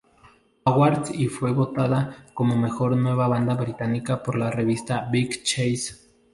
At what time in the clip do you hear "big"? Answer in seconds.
5.11-5.43